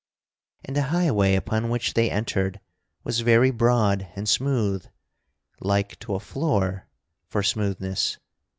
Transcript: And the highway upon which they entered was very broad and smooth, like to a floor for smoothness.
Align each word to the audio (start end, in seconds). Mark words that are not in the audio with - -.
And 0.65 0.75
the 0.75 0.81
highway 0.89 1.35
upon 1.35 1.69
which 1.69 1.93
they 1.93 2.09
entered 2.09 2.59
was 3.03 3.19
very 3.19 3.51
broad 3.51 4.07
and 4.15 4.27
smooth, 4.27 4.83
like 5.59 5.99
to 5.99 6.15
a 6.15 6.19
floor 6.19 6.87
for 7.27 7.43
smoothness. 7.43 8.17